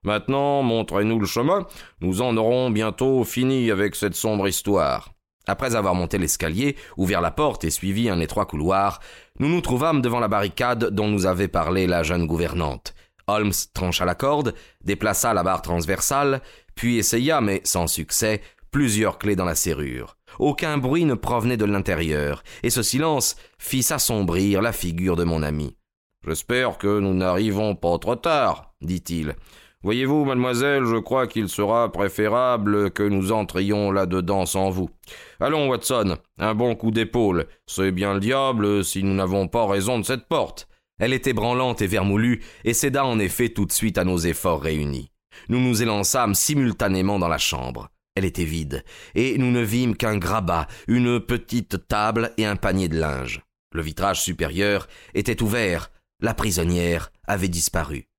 Maintenant, 0.03 0.63
montrez-nous 0.63 1.19
le 1.19 1.27
chemin. 1.27 1.67
Nous 1.99 2.21
en 2.21 2.37
aurons 2.37 2.71
bientôt 2.71 3.25
fini 3.25 3.69
avec 3.69 3.95
cette 3.95 4.15
sombre 4.15 4.47
histoire. 4.47 5.11
Après 5.47 5.75
avoir 5.75 5.95
monté 5.95 6.17
l'escalier, 6.17 6.77
ouvert 6.97 7.19
la 7.19 7.31
porte 7.31 7.65
et 7.65 7.71
suivi 7.71 8.09
un 8.09 8.19
étroit 8.19 8.45
couloir, 8.45 9.01
nous 9.41 9.49
nous 9.49 9.61
trouvâmes 9.61 10.03
devant 10.03 10.19
la 10.19 10.27
barricade 10.27 10.91
dont 10.91 11.07
nous 11.07 11.25
avait 11.25 11.47
parlé 11.47 11.87
la 11.87 12.03
jeune 12.03 12.27
gouvernante. 12.27 12.93
Holmes 13.25 13.51
trancha 13.73 14.05
la 14.05 14.13
corde, 14.13 14.53
déplaça 14.83 15.33
la 15.33 15.41
barre 15.41 15.63
transversale, 15.63 16.41
puis 16.75 16.99
essaya, 16.99 17.41
mais 17.41 17.61
sans 17.63 17.87
succès, 17.87 18.41
plusieurs 18.69 19.17
clés 19.17 19.35
dans 19.35 19.45
la 19.45 19.55
serrure. 19.55 20.15
Aucun 20.37 20.77
bruit 20.77 21.05
ne 21.05 21.15
provenait 21.15 21.57
de 21.57 21.65
l'intérieur, 21.65 22.43
et 22.61 22.69
ce 22.69 22.83
silence 22.83 23.35
fit 23.57 23.81
s'assombrir 23.81 24.61
la 24.61 24.71
figure 24.71 25.15
de 25.15 25.23
mon 25.23 25.41
ami. 25.41 25.75
J'espère 26.23 26.77
que 26.77 26.99
nous 26.99 27.15
n'arrivons 27.15 27.75
pas 27.75 27.97
trop 27.97 28.15
tard, 28.15 28.75
dit-il. 28.81 29.35
Voyez-vous, 29.83 30.25
mademoiselle, 30.25 30.85
je 30.85 30.97
crois 30.97 31.25
qu'il 31.25 31.49
sera 31.49 31.91
préférable 31.91 32.91
que 32.91 33.01
nous 33.01 33.31
entrions 33.31 33.91
là-dedans 33.91 34.45
sans 34.45 34.69
vous. 34.69 34.91
Allons, 35.39 35.69
Watson, 35.69 36.17
un 36.37 36.53
bon 36.53 36.75
coup 36.75 36.91
d'épaule. 36.91 37.47
C'est 37.65 37.91
bien 37.91 38.13
le 38.13 38.19
diable 38.19 38.83
si 38.83 39.01
nous 39.01 39.15
n'avons 39.15 39.47
pas 39.47 39.65
raison 39.65 39.97
de 39.97 40.05
cette 40.05 40.27
porte. 40.27 40.67
Elle 40.99 41.13
était 41.13 41.33
branlante 41.33 41.81
et 41.81 41.87
vermoulue, 41.87 42.43
et 42.63 42.75
céda 42.75 43.03
en 43.03 43.17
effet 43.17 43.49
tout 43.49 43.65
de 43.65 43.71
suite 43.71 43.97
à 43.97 44.03
nos 44.03 44.19
efforts 44.19 44.61
réunis. 44.61 45.09
Nous 45.49 45.59
nous 45.59 45.81
élançâmes 45.81 46.35
simultanément 46.35 47.17
dans 47.17 47.27
la 47.27 47.39
chambre. 47.39 47.89
Elle 48.15 48.25
était 48.25 48.45
vide, 48.45 48.83
et 49.15 49.39
nous 49.39 49.49
ne 49.49 49.61
vîmes 49.61 49.97
qu'un 49.97 50.17
grabat, 50.17 50.67
une 50.87 51.19
petite 51.19 51.87
table 51.87 52.33
et 52.37 52.45
un 52.45 52.55
panier 52.55 52.87
de 52.87 52.99
linge. 52.99 53.41
Le 53.73 53.81
vitrage 53.81 54.21
supérieur 54.21 54.87
était 55.15 55.41
ouvert, 55.41 55.89
la 56.19 56.35
prisonnière 56.35 57.11
avait 57.25 57.47
disparu. 57.47 58.10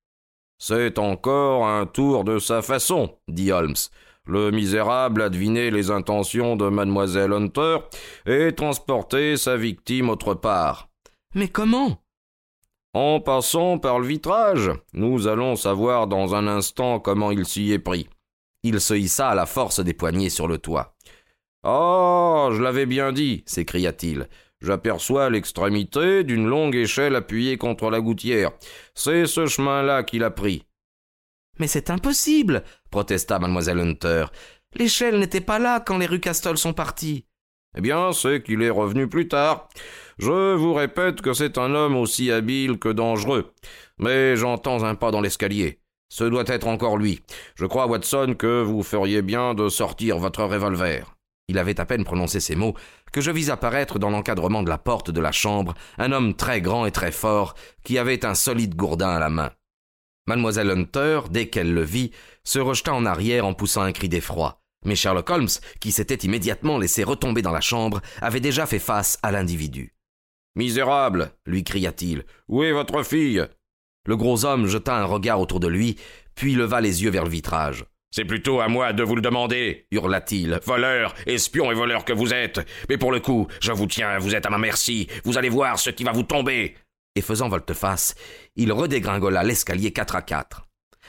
C'est 0.64 1.00
encore 1.00 1.66
un 1.66 1.86
tour 1.86 2.22
de 2.22 2.38
sa 2.38 2.62
façon, 2.62 3.18
dit 3.26 3.50
Holmes. 3.50 3.74
Le 4.26 4.52
misérable 4.52 5.22
a 5.22 5.28
deviné 5.28 5.72
les 5.72 5.90
intentions 5.90 6.54
de 6.54 6.68
mademoiselle 6.68 7.32
Hunter 7.32 7.78
et 8.26 8.54
transporté 8.54 9.36
sa 9.36 9.56
victime 9.56 10.08
autre 10.08 10.34
part. 10.34 10.88
Mais 11.34 11.48
comment? 11.48 12.00
En 12.94 13.18
passant 13.18 13.78
par 13.78 13.98
le 13.98 14.06
vitrage. 14.06 14.70
Nous 14.92 15.26
allons 15.26 15.56
savoir 15.56 16.06
dans 16.06 16.36
un 16.36 16.46
instant 16.46 17.00
comment 17.00 17.32
il 17.32 17.44
s'y 17.44 17.72
est 17.72 17.80
pris. 17.80 18.08
Il 18.62 18.80
se 18.80 18.94
hissa 18.94 19.30
à 19.30 19.34
la 19.34 19.46
force 19.46 19.80
des 19.80 19.94
poignets 19.94 20.30
sur 20.30 20.46
le 20.46 20.58
toit. 20.58 20.94
Oh, 21.64 22.50
je 22.52 22.62
l'avais 22.62 22.86
bien 22.86 23.10
dit, 23.10 23.42
s'écria-t-il. 23.46 24.28
J'aperçois 24.62 25.28
l'extrémité 25.28 26.22
d'une 26.22 26.46
longue 26.46 26.76
échelle 26.76 27.16
appuyée 27.16 27.58
contre 27.58 27.90
la 27.90 28.00
gouttière. 28.00 28.52
C'est 28.94 29.26
ce 29.26 29.46
chemin-là 29.46 30.04
qu'il 30.04 30.22
a 30.22 30.30
pris. 30.30 30.64
Mais 31.58 31.66
c'est 31.66 31.90
impossible, 31.90 32.62
protesta 32.90 33.38
mademoiselle 33.38 33.80
Hunter. 33.80 34.26
L'échelle 34.74 35.18
n'était 35.18 35.40
pas 35.40 35.58
là 35.58 35.80
quand 35.80 35.98
les 35.98 36.06
Rucastol 36.06 36.56
sont 36.56 36.72
partis. 36.72 37.26
Eh 37.76 37.80
bien, 37.80 38.12
c'est 38.12 38.42
qu'il 38.42 38.62
est 38.62 38.70
revenu 38.70 39.08
plus 39.08 39.28
tard. 39.28 39.68
Je 40.18 40.54
vous 40.54 40.74
répète 40.74 41.22
que 41.22 41.32
c'est 41.32 41.58
un 41.58 41.74
homme 41.74 41.96
aussi 41.96 42.30
habile 42.30 42.78
que 42.78 42.88
dangereux. 42.88 43.52
Mais 43.98 44.36
j'entends 44.36 44.84
un 44.84 44.94
pas 44.94 45.10
dans 45.10 45.20
l'escalier. 45.20 45.80
Ce 46.08 46.24
doit 46.24 46.44
être 46.46 46.68
encore 46.68 46.98
lui. 46.98 47.20
Je 47.54 47.64
crois, 47.64 47.86
Watson, 47.86 48.34
que 48.38 48.62
vous 48.62 48.82
feriez 48.82 49.22
bien 49.22 49.54
de 49.54 49.68
sortir 49.68 50.18
votre 50.18 50.44
revolver. 50.44 51.14
Il 51.52 51.58
avait 51.58 51.80
à 51.80 51.84
peine 51.84 52.02
prononcé 52.02 52.40
ces 52.40 52.56
mots 52.56 52.74
que 53.12 53.20
je 53.20 53.30
vis 53.30 53.50
apparaître 53.50 53.98
dans 53.98 54.08
l'encadrement 54.08 54.62
de 54.62 54.70
la 54.70 54.78
porte 54.78 55.10
de 55.10 55.20
la 55.20 55.32
chambre 55.32 55.74
un 55.98 56.10
homme 56.10 56.32
très 56.32 56.62
grand 56.62 56.86
et 56.86 56.90
très 56.90 57.12
fort 57.12 57.54
qui 57.84 57.98
avait 57.98 58.24
un 58.24 58.34
solide 58.34 58.74
gourdin 58.74 59.10
à 59.10 59.18
la 59.18 59.28
main. 59.28 59.50
Mademoiselle 60.26 60.70
Hunter, 60.70 61.20
dès 61.28 61.50
qu'elle 61.50 61.74
le 61.74 61.82
vit, 61.82 62.10
se 62.42 62.58
rejeta 62.58 62.94
en 62.94 63.04
arrière 63.04 63.44
en 63.44 63.52
poussant 63.52 63.82
un 63.82 63.92
cri 63.92 64.08
d'effroi. 64.08 64.62
Mais 64.86 64.96
Sherlock 64.96 65.28
Holmes, 65.28 65.48
qui 65.78 65.92
s'était 65.92 66.26
immédiatement 66.26 66.78
laissé 66.78 67.04
retomber 67.04 67.42
dans 67.42 67.52
la 67.52 67.60
chambre, 67.60 68.00
avait 68.22 68.40
déjà 68.40 68.64
fait 68.64 68.78
face 68.78 69.18
à 69.22 69.30
l'individu. 69.30 69.94
Misérable 70.56 71.32
lui 71.44 71.64
cria-t-il, 71.64 72.24
où 72.48 72.62
est 72.62 72.72
votre 72.72 73.02
fille? 73.02 73.46
Le 74.06 74.16
gros 74.16 74.46
homme 74.46 74.66
jeta 74.66 74.96
un 74.96 75.04
regard 75.04 75.38
autour 75.38 75.60
de 75.60 75.68
lui, 75.68 75.98
puis 76.34 76.54
leva 76.54 76.80
les 76.80 77.02
yeux 77.02 77.10
vers 77.10 77.24
le 77.24 77.30
vitrage. 77.30 77.84
C'est 78.14 78.26
plutôt 78.26 78.60
à 78.60 78.68
moi 78.68 78.92
de 78.92 79.02
vous 79.02 79.16
le 79.16 79.22
demander, 79.22 79.86
hurla-t-il. 79.90 80.60
Voleur, 80.66 81.14
espion 81.26 81.72
et 81.72 81.74
voleur 81.74 82.04
que 82.04 82.12
vous 82.12 82.34
êtes. 82.34 82.60
Mais 82.90 82.98
pour 82.98 83.10
le 83.10 83.20
coup, 83.20 83.48
je 83.58 83.72
vous 83.72 83.86
tiens, 83.86 84.18
vous 84.18 84.34
êtes 84.34 84.44
à 84.44 84.50
ma 84.50 84.58
merci. 84.58 85.08
Vous 85.24 85.38
allez 85.38 85.48
voir 85.48 85.78
ce 85.78 85.88
qui 85.88 86.04
va 86.04 86.12
vous 86.12 86.22
tomber. 86.22 86.76
Et 87.16 87.22
faisant 87.22 87.48
volte-face, 87.48 88.14
il 88.54 88.70
redégringola 88.70 89.42
l'escalier 89.42 89.92
quatre 89.92 90.14
à 90.14 90.20
quatre. 90.20 90.66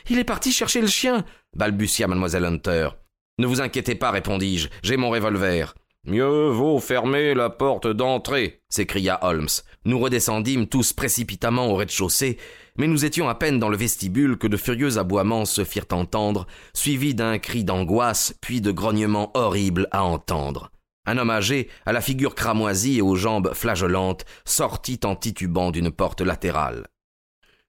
Il 0.09 0.17
est 0.17 0.23
parti 0.23 0.53
chercher 0.53 0.79
le 0.79 0.87
chien, 0.87 1.25
balbutia 1.55 2.07
mademoiselle 2.07 2.45
Hunter. 2.45 2.89
Ne 3.37 3.47
vous 3.47 3.59
inquiétez 3.59 3.95
pas, 3.95 4.11
répondis-je, 4.11 4.69
j'ai 4.81 4.95
mon 4.95 5.09
revolver. 5.09 5.75
Mieux 6.05 6.47
vaut 6.49 6.79
fermer 6.79 7.33
la 7.33 7.49
porte 7.49 7.87
d'entrée, 7.87 8.61
s'écria 8.69 9.19
Holmes. 9.23 9.47
Nous 9.85 9.99
redescendîmes 9.99 10.67
tous 10.67 10.93
précipitamment 10.93 11.67
au 11.67 11.75
rez-de-chaussée, 11.75 12.37
mais 12.77 12.87
nous 12.87 13.05
étions 13.05 13.29
à 13.29 13.35
peine 13.35 13.59
dans 13.59 13.69
le 13.69 13.77
vestibule 13.77 14.37
que 14.37 14.47
de 14.47 14.57
furieux 14.57 14.97
aboiements 14.97 15.45
se 15.45 15.63
firent 15.63 15.85
entendre, 15.91 16.47
suivis 16.73 17.15
d'un 17.15 17.39
cri 17.39 17.63
d'angoisse, 17.63 18.35
puis 18.41 18.61
de 18.61 18.71
grognements 18.71 19.31
horribles 19.35 19.87
à 19.91 20.03
entendre. 20.03 20.71
Un 21.05 21.17
homme 21.17 21.31
âgé, 21.31 21.69
à 21.85 21.91
la 21.91 22.01
figure 22.01 22.33
cramoisie 22.33 22.99
et 22.99 23.01
aux 23.01 23.15
jambes 23.15 23.53
flageolantes, 23.53 24.25
sortit 24.45 24.99
en 25.03 25.15
titubant 25.15 25.71
d'une 25.71 25.91
porte 25.91 26.21
latérale. 26.21 26.87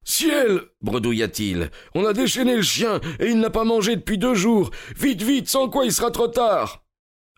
Ciel 0.05 0.61
bredouilla-t-il. 0.83 1.71
On 1.95 2.05
a 2.05 2.13
déchaîné 2.13 2.57
le 2.57 2.63
chien, 2.63 3.01
et 3.19 3.31
il 3.31 3.41
n'a 3.41 3.51
pas 3.51 3.65
mangé 3.65 3.97
depuis 3.97 4.19
deux 4.19 4.35
jours. 4.35 4.71
Vite, 4.97 5.23
vite, 5.23 5.49
sans 5.49 5.69
quoi 5.69 5.85
il 5.85 5.93
sera 5.93 6.11
trop 6.11 6.29
tard. 6.29 6.85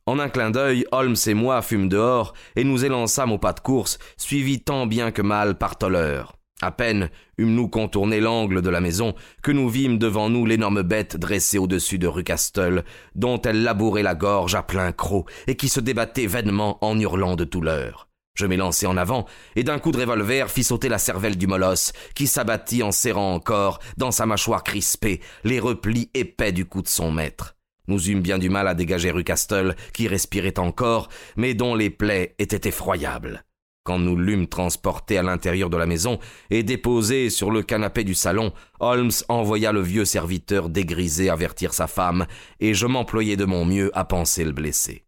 En 0.04 0.18
un 0.18 0.28
clin 0.28 0.50
d'œil, 0.50 0.84
Holmes 0.92 1.16
et 1.26 1.34
moi 1.34 1.62
fûmes 1.62 1.88
dehors, 1.88 2.34
et 2.54 2.64
nous 2.64 2.84
élançâmes 2.84 3.32
au 3.32 3.38
pas 3.38 3.52
de 3.52 3.60
course, 3.60 3.98
suivis 4.16 4.62
tant 4.62 4.86
bien 4.86 5.10
que 5.10 5.22
mal 5.22 5.56
par 5.58 5.78
Toller. 5.78 6.22
À 6.62 6.70
peine 6.70 7.10
eûmes-nous 7.36 7.68
contourné 7.68 8.18
l'angle 8.18 8.62
de 8.62 8.70
la 8.70 8.80
maison 8.80 9.14
que 9.42 9.52
nous 9.52 9.68
vîmes 9.68 9.98
devant 9.98 10.30
nous 10.30 10.46
l'énorme 10.46 10.82
bête 10.82 11.16
dressée 11.16 11.58
au-dessus 11.58 11.98
de 11.98 12.06
Rucastle, 12.06 12.84
dont 13.14 13.40
elle 13.42 13.62
labourait 13.62 14.02
la 14.02 14.14
gorge 14.14 14.54
à 14.54 14.62
plein 14.62 14.92
croc 14.92 15.30
et 15.46 15.56
qui 15.56 15.68
se 15.68 15.80
débattait 15.80 16.26
vainement 16.26 16.78
en 16.82 16.98
hurlant 16.98 17.36
de 17.36 17.44
douleur. 17.44 18.08
Je 18.34 18.46
m'élançai 18.46 18.86
en 18.86 18.96
avant 18.96 19.26
et 19.54 19.64
d'un 19.64 19.78
coup 19.78 19.92
de 19.92 19.98
revolver 19.98 20.50
fit 20.50 20.64
sauter 20.64 20.88
la 20.88 20.98
cervelle 20.98 21.38
du 21.38 21.46
molosse, 21.46 21.92
qui 22.14 22.26
s'abattit 22.26 22.82
en 22.82 22.92
serrant 22.92 23.34
encore, 23.34 23.78
dans 23.96 24.10
sa 24.10 24.26
mâchoire 24.26 24.62
crispée, 24.62 25.20
les 25.44 25.58
replis 25.58 26.10
épais 26.14 26.52
du 26.52 26.66
cou 26.66 26.82
de 26.82 26.88
son 26.88 27.10
maître. 27.10 27.56
Nous 27.88 28.10
eûmes 28.10 28.20
bien 28.20 28.38
du 28.38 28.50
mal 28.50 28.68
à 28.68 28.74
dégager 28.74 29.10
Rucastle, 29.10 29.74
qui 29.94 30.08
respirait 30.08 30.58
encore, 30.58 31.08
mais 31.36 31.54
dont 31.54 31.74
les 31.74 31.90
plaies 31.90 32.34
étaient 32.38 32.68
effroyables. 32.68 33.45
Quand 33.86 34.00
nous 34.00 34.16
l'eûmes 34.16 34.48
transporté 34.48 35.16
à 35.16 35.22
l'intérieur 35.22 35.70
de 35.70 35.76
la 35.76 35.86
maison 35.86 36.18
et 36.50 36.64
déposé 36.64 37.30
sur 37.30 37.52
le 37.52 37.62
canapé 37.62 38.02
du 38.02 38.16
salon, 38.16 38.52
Holmes 38.80 39.12
envoya 39.28 39.70
le 39.70 39.80
vieux 39.80 40.04
serviteur 40.04 40.68
dégrisé 40.68 41.30
avertir 41.30 41.72
sa 41.72 41.86
femme, 41.86 42.26
et 42.58 42.74
je 42.74 42.84
m'employai 42.86 43.36
de 43.36 43.44
mon 43.44 43.64
mieux 43.64 43.96
à 43.96 44.04
panser 44.04 44.44
le 44.44 44.50
blessé. 44.50 45.04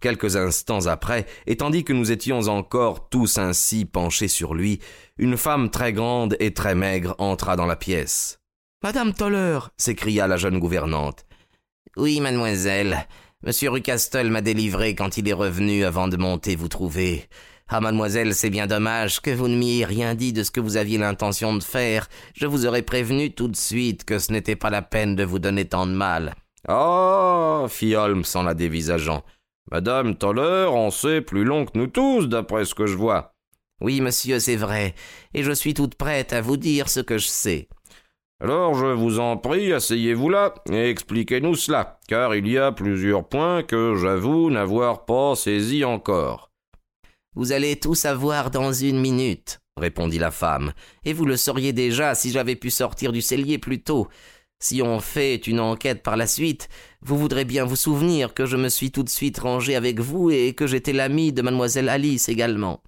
Quelques 0.00 0.36
instants 0.36 0.86
après, 0.86 1.26
et 1.48 1.56
tandis 1.56 1.82
que 1.82 1.92
nous 1.92 2.12
étions 2.12 2.42
encore 2.42 3.08
tous 3.08 3.36
ainsi 3.36 3.84
penchés 3.84 4.28
sur 4.28 4.54
lui, 4.54 4.78
une 5.18 5.36
femme 5.36 5.68
très 5.68 5.92
grande 5.92 6.36
et 6.38 6.54
très 6.54 6.76
maigre 6.76 7.16
entra 7.18 7.56
dans 7.56 7.66
la 7.66 7.74
pièce. 7.74 8.38
Madame 8.84 9.12
Toller 9.12 9.58
s'écria 9.76 10.28
la 10.28 10.36
jeune 10.36 10.60
gouvernante. 10.60 11.26
Oui, 11.96 12.20
mademoiselle. 12.20 13.08
Monsieur 13.42 13.70
Rucastel 13.70 14.30
m'a 14.30 14.40
délivré 14.40 14.94
quand 14.94 15.18
il 15.18 15.28
est 15.28 15.32
revenu 15.32 15.84
avant 15.84 16.06
de 16.06 16.16
monter 16.16 16.54
vous 16.54 16.68
trouver. 16.68 17.28
Ah, 17.72 17.80
mademoiselle, 17.80 18.34
c'est 18.34 18.50
bien 18.50 18.66
dommage 18.66 19.20
que 19.20 19.30
vous 19.30 19.46
ne 19.46 19.56
m'y 19.56 19.74
ayez 19.74 19.84
rien 19.84 20.16
dit 20.16 20.32
de 20.32 20.42
ce 20.42 20.50
que 20.50 20.58
vous 20.58 20.76
aviez 20.76 20.98
l'intention 20.98 21.54
de 21.54 21.62
faire. 21.62 22.08
Je 22.34 22.46
vous 22.46 22.66
aurais 22.66 22.82
prévenu 22.82 23.32
tout 23.32 23.46
de 23.46 23.54
suite 23.54 24.04
que 24.04 24.18
ce 24.18 24.32
n'était 24.32 24.56
pas 24.56 24.70
la 24.70 24.82
peine 24.82 25.14
de 25.14 25.22
vous 25.22 25.38
donner 25.38 25.64
tant 25.64 25.86
de 25.86 25.92
mal. 25.92 26.34
Ah, 26.66 27.66
fit 27.68 27.94
Holmes 27.94 28.24
en 28.34 28.42
la 28.42 28.54
dévisageant. 28.54 29.22
Madame 29.70 30.16
Toller 30.16 30.66
en 30.68 30.90
sait 30.90 31.20
plus 31.20 31.44
long 31.44 31.64
que 31.64 31.78
nous 31.78 31.86
tous, 31.86 32.26
d'après 32.26 32.64
ce 32.64 32.74
que 32.74 32.86
je 32.86 32.96
vois. 32.96 33.34
Oui, 33.80 34.00
monsieur, 34.00 34.40
c'est 34.40 34.56
vrai, 34.56 34.96
et 35.32 35.44
je 35.44 35.52
suis 35.52 35.72
toute 35.72 35.94
prête 35.94 36.32
à 36.32 36.40
vous 36.40 36.56
dire 36.56 36.88
ce 36.88 36.98
que 36.98 37.18
je 37.18 37.28
sais. 37.28 37.68
Alors 38.42 38.74
je 38.74 38.86
vous 38.86 39.20
en 39.20 39.36
prie, 39.36 39.72
asseyez-vous 39.72 40.28
là 40.28 40.54
et 40.72 40.90
expliquez-nous 40.90 41.54
cela, 41.54 42.00
car 42.08 42.34
il 42.34 42.48
y 42.48 42.58
a 42.58 42.72
plusieurs 42.72 43.28
points 43.28 43.62
que 43.62 43.94
j'avoue 43.94 44.50
n'avoir 44.50 45.04
pas 45.04 45.36
saisis 45.36 45.84
encore. 45.84 46.49
Vous 47.36 47.52
allez 47.52 47.76
tout 47.76 47.94
savoir 47.94 48.50
dans 48.50 48.72
une 48.72 49.00
minute, 49.00 49.60
répondit 49.76 50.18
la 50.18 50.32
femme, 50.32 50.72
et 51.04 51.12
vous 51.12 51.24
le 51.24 51.36
sauriez 51.36 51.72
déjà 51.72 52.16
si 52.16 52.32
j'avais 52.32 52.56
pu 52.56 52.70
sortir 52.70 53.12
du 53.12 53.22
cellier 53.22 53.58
plus 53.58 53.82
tôt. 53.82 54.08
Si 54.58 54.82
on 54.82 54.98
fait 54.98 55.36
une 55.36 55.60
enquête 55.60 56.02
par 56.02 56.16
la 56.16 56.26
suite, 56.26 56.68
vous 57.02 57.16
voudrez 57.16 57.44
bien 57.44 57.64
vous 57.64 57.76
souvenir 57.76 58.34
que 58.34 58.46
je 58.46 58.56
me 58.56 58.68
suis 58.68 58.90
tout 58.90 59.04
de 59.04 59.08
suite 59.08 59.38
rangé 59.38 59.76
avec 59.76 60.00
vous 60.00 60.30
et 60.30 60.54
que 60.54 60.66
j'étais 60.66 60.92
l'ami 60.92 61.32
de 61.32 61.40
mademoiselle 61.40 61.88
Alice 61.88 62.28
également. 62.28 62.82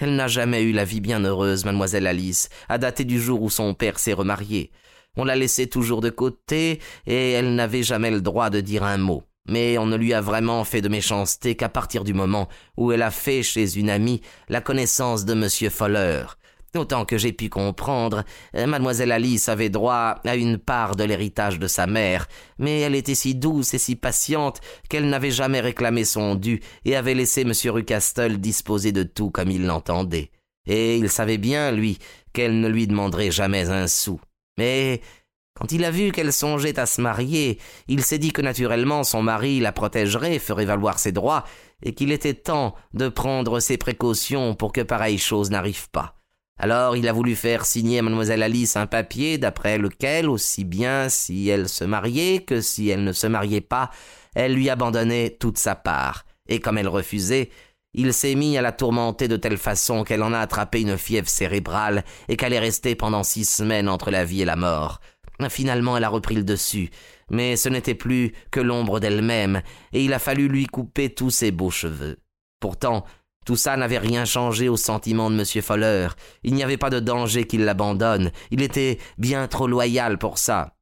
Elle 0.00 0.14
n'a 0.14 0.28
jamais 0.28 0.62
eu 0.62 0.72
la 0.72 0.84
vie 0.84 1.00
bien 1.00 1.24
heureuse, 1.24 1.64
mademoiselle 1.64 2.06
Alice, 2.06 2.48
à 2.68 2.78
dater 2.78 3.04
du 3.04 3.20
jour 3.20 3.42
où 3.42 3.50
son 3.50 3.74
père 3.74 3.98
s'est 3.98 4.12
remarié. 4.12 4.70
On 5.16 5.24
la 5.24 5.36
laissait 5.36 5.66
toujours 5.66 6.00
de 6.00 6.08
côté, 6.08 6.80
et 7.06 7.32
elle 7.32 7.56
n'avait 7.56 7.82
jamais 7.82 8.12
le 8.12 8.22
droit 8.22 8.48
de 8.48 8.60
dire 8.60 8.84
un 8.84 8.96
mot. 8.96 9.24
Mais 9.48 9.78
on 9.78 9.86
ne 9.86 9.96
lui 9.96 10.14
a 10.14 10.20
vraiment 10.20 10.64
fait 10.64 10.80
de 10.80 10.88
méchanceté 10.88 11.56
qu'à 11.56 11.68
partir 11.68 12.04
du 12.04 12.14
moment 12.14 12.48
où 12.76 12.92
elle 12.92 13.02
a 13.02 13.10
fait 13.10 13.42
chez 13.42 13.78
une 13.78 13.90
amie 13.90 14.20
la 14.48 14.60
connaissance 14.60 15.24
de 15.24 15.34
monsieur 15.34 15.70
Foller. 15.70 16.24
Autant 16.74 17.04
que 17.04 17.18
j'ai 17.18 17.32
pu 17.32 17.50
comprendre, 17.50 18.24
euh, 18.56 18.66
mademoiselle 18.66 19.12
Alice 19.12 19.50
avait 19.50 19.68
droit 19.68 20.20
à 20.24 20.36
une 20.36 20.56
part 20.56 20.96
de 20.96 21.04
l'héritage 21.04 21.58
de 21.58 21.66
sa 21.66 21.86
mère, 21.86 22.26
mais 22.58 22.80
elle 22.80 22.94
était 22.94 23.14
si 23.14 23.34
douce 23.34 23.74
et 23.74 23.78
si 23.78 23.94
patiente 23.94 24.62
qu'elle 24.88 25.10
n'avait 25.10 25.30
jamais 25.30 25.60
réclamé 25.60 26.06
son 26.06 26.34
dû 26.34 26.60
et 26.86 26.96
avait 26.96 27.12
laissé 27.12 27.44
monsieur 27.44 27.72
Rucastel 27.72 28.40
disposer 28.40 28.90
de 28.90 29.02
tout 29.02 29.30
comme 29.30 29.50
il 29.50 29.66
l'entendait. 29.66 30.30
Et 30.66 30.96
il 30.96 31.10
savait 31.10 31.38
bien, 31.38 31.72
lui, 31.72 31.98
qu'elle 32.32 32.60
ne 32.60 32.68
lui 32.68 32.86
demanderait 32.86 33.30
jamais 33.30 33.68
un 33.68 33.86
sou. 33.86 34.18
Mais 34.56 35.02
quand 35.54 35.70
il 35.70 35.84
a 35.84 35.90
vu 35.90 36.12
qu'elle 36.12 36.32
songeait 36.32 36.78
à 36.78 36.86
se 36.86 37.00
marier, 37.00 37.58
il 37.86 38.02
s'est 38.02 38.18
dit 38.18 38.32
que 38.32 38.42
naturellement 38.42 39.04
son 39.04 39.22
mari 39.22 39.60
la 39.60 39.72
protégerait, 39.72 40.38
ferait 40.38 40.64
valoir 40.64 40.98
ses 40.98 41.12
droits, 41.12 41.44
et 41.82 41.94
qu'il 41.94 42.12
était 42.12 42.34
temps 42.34 42.74
de 42.94 43.08
prendre 43.08 43.60
ses 43.60 43.76
précautions 43.76 44.54
pour 44.54 44.72
que 44.72 44.80
pareille 44.80 45.18
chose 45.18 45.50
n'arrive 45.50 45.90
pas. 45.90 46.16
Alors 46.58 46.96
il 46.96 47.08
a 47.08 47.12
voulu 47.12 47.34
faire 47.34 47.66
signer 47.66 47.98
à 47.98 48.02
mademoiselle 48.02 48.42
Alice 48.42 48.76
un 48.76 48.86
papier 48.86 49.36
d'après 49.36 49.78
lequel, 49.78 50.28
aussi 50.28 50.64
bien 50.64 51.08
si 51.08 51.48
elle 51.48 51.68
se 51.68 51.84
mariait 51.84 52.42
que 52.42 52.60
si 52.60 52.88
elle 52.88 53.04
ne 53.04 53.12
se 53.12 53.26
mariait 53.26 53.60
pas, 53.60 53.90
elle 54.34 54.54
lui 54.54 54.70
abandonnait 54.70 55.36
toute 55.38 55.58
sa 55.58 55.74
part. 55.74 56.24
Et 56.48 56.60
comme 56.60 56.78
elle 56.78 56.88
refusait, 56.88 57.50
il 57.94 58.14
s'est 58.14 58.34
mis 58.34 58.56
à 58.56 58.62
la 58.62 58.72
tourmenter 58.72 59.28
de 59.28 59.36
telle 59.36 59.58
façon 59.58 60.02
qu'elle 60.02 60.22
en 60.22 60.32
a 60.32 60.38
attrapé 60.38 60.80
une 60.80 60.96
fièvre 60.96 61.28
cérébrale 61.28 62.04
et 62.28 62.36
qu'elle 62.36 62.54
est 62.54 62.58
restée 62.58 62.94
pendant 62.94 63.22
six 63.22 63.44
semaines 63.44 63.88
entre 63.88 64.10
la 64.10 64.24
vie 64.24 64.42
et 64.42 64.46
la 64.46 64.56
mort. 64.56 65.00
Finalement, 65.48 65.96
elle 65.96 66.04
a 66.04 66.08
repris 66.08 66.36
le 66.36 66.44
dessus, 66.44 66.90
mais 67.30 67.56
ce 67.56 67.68
n'était 67.68 67.94
plus 67.94 68.32
que 68.50 68.60
l'ombre 68.60 69.00
d'elle-même, 69.00 69.62
et 69.92 70.04
il 70.04 70.12
a 70.12 70.18
fallu 70.18 70.48
lui 70.48 70.66
couper 70.66 71.12
tous 71.12 71.30
ses 71.30 71.50
beaux 71.50 71.70
cheveux. 71.70 72.18
Pourtant, 72.60 73.04
tout 73.44 73.56
ça 73.56 73.76
n'avait 73.76 73.98
rien 73.98 74.24
changé 74.24 74.68
au 74.68 74.76
sentiment 74.76 75.30
de 75.30 75.36
M. 75.36 75.62
Foller. 75.62 76.08
Il 76.44 76.54
n'y 76.54 76.62
avait 76.62 76.76
pas 76.76 76.90
de 76.90 77.00
danger 77.00 77.44
qu'il 77.44 77.64
l'abandonne. 77.64 78.30
Il 78.52 78.62
était 78.62 78.98
bien 79.18 79.48
trop 79.48 79.66
loyal 79.66 80.16
pour 80.18 80.38
ça. 80.38 80.74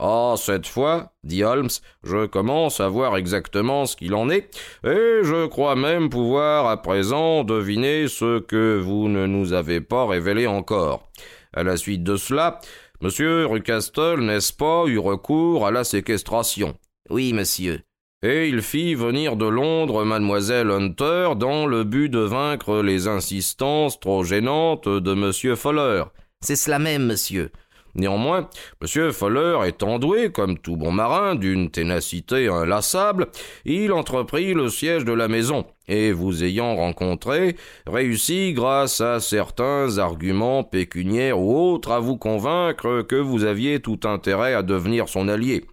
Ah, 0.00 0.34
cette 0.36 0.68
fois, 0.68 1.12
dit 1.24 1.42
Holmes, 1.42 1.70
je 2.04 2.26
commence 2.26 2.78
à 2.78 2.88
voir 2.88 3.16
exactement 3.16 3.84
ce 3.84 3.96
qu'il 3.96 4.14
en 4.14 4.30
est, 4.30 4.56
et 4.84 5.24
je 5.24 5.46
crois 5.46 5.74
même 5.74 6.08
pouvoir 6.08 6.68
à 6.68 6.80
présent 6.80 7.42
deviner 7.42 8.06
ce 8.06 8.38
que 8.38 8.78
vous 8.78 9.08
ne 9.08 9.26
nous 9.26 9.54
avez 9.54 9.80
pas 9.80 10.06
révélé 10.06 10.46
encore. 10.46 11.08
À 11.52 11.64
la 11.64 11.76
suite 11.76 12.04
de 12.04 12.16
cela, 12.16 12.60
Monsieur 13.00 13.46
Rucastle, 13.46 14.22
n'est-ce 14.22 14.52
pas, 14.52 14.86
eut 14.86 14.98
recours 14.98 15.64
à 15.68 15.70
la 15.70 15.84
séquestration 15.84 16.76
Oui, 17.10 17.32
monsieur. 17.32 17.82
Et 18.24 18.48
il 18.48 18.60
fit 18.60 18.96
venir 18.96 19.36
de 19.36 19.46
Londres 19.46 20.04
mademoiselle 20.04 20.72
Hunter 20.72 21.34
dans 21.36 21.66
le 21.66 21.84
but 21.84 22.08
de 22.08 22.18
vaincre 22.18 22.82
les 22.82 23.06
insistances 23.06 24.00
trop 24.00 24.24
gênantes 24.24 24.88
de 24.88 25.14
monsieur 25.14 25.54
Fuller. 25.54 26.02
C'est 26.40 26.56
cela 26.56 26.80
même, 26.80 27.06
monsieur. 27.06 27.52
Néanmoins, 27.94 28.48
M. 28.82 29.12
Fuller 29.12 29.58
étant 29.66 29.98
doué, 29.98 30.30
comme 30.30 30.58
tout 30.58 30.76
bon 30.76 30.92
marin, 30.92 31.34
d'une 31.34 31.70
ténacité 31.70 32.48
inlassable, 32.48 33.28
il 33.64 33.92
entreprit 33.92 34.54
le 34.54 34.68
siège 34.68 35.04
de 35.04 35.12
la 35.12 35.28
maison, 35.28 35.66
et 35.88 36.12
vous 36.12 36.44
ayant 36.44 36.76
rencontré, 36.76 37.56
réussit, 37.86 38.54
grâce 38.54 39.00
à 39.00 39.20
certains 39.20 39.98
arguments 39.98 40.64
pécuniaires 40.64 41.40
ou 41.40 41.56
autres, 41.56 41.92
à 41.92 42.00
vous 42.00 42.16
convaincre 42.16 43.02
que 43.02 43.16
vous 43.16 43.44
aviez 43.44 43.80
tout 43.80 44.00
intérêt 44.04 44.54
à 44.54 44.62
devenir 44.62 45.08
son 45.08 45.28
allié. 45.28 45.64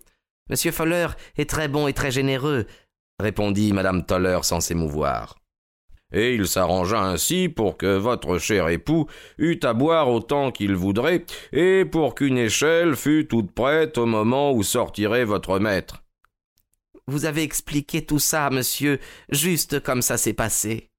Monsieur 0.49 0.71
Fuller 0.71 1.07
est 1.37 1.49
très 1.49 1.67
bon 1.67 1.87
et 1.87 1.93
très 1.93 2.11
généreux, 2.11 2.65
répondit 3.19 3.73
madame 3.73 4.05
Toller 4.05 4.39
sans 4.43 4.59
s'émouvoir 4.59 5.35
et 6.11 6.35
il 6.35 6.47
s'arrangea 6.47 7.01
ainsi 7.01 7.49
pour 7.49 7.77
que 7.77 7.97
votre 7.97 8.37
cher 8.37 8.69
époux 8.69 9.07
eût 9.37 9.59
à 9.63 9.73
boire 9.73 10.09
autant 10.09 10.51
qu'il 10.51 10.75
voudrait, 10.75 11.25
et 11.51 11.85
pour 11.85 12.15
qu'une 12.15 12.37
échelle 12.37 12.95
fût 12.95 13.27
toute 13.27 13.51
prête 13.51 13.97
au 13.97 14.05
moment 14.05 14.51
où 14.51 14.63
sortirait 14.63 15.25
votre 15.25 15.59
maître. 15.59 16.03
Vous 17.07 17.25
avez 17.25 17.43
expliqué 17.43 18.05
tout 18.05 18.19
ça, 18.19 18.49
monsieur, 18.49 18.99
juste 19.29 19.79
comme 19.81 20.01
ça 20.01 20.17
s'est 20.17 20.33
passé. 20.33 20.89